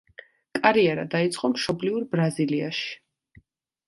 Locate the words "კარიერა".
0.59-1.03